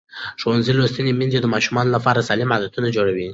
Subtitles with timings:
[0.41, 3.27] ښوونځې لوستې میندې د ماشومانو لپاره سالم عادتونه جوړوي.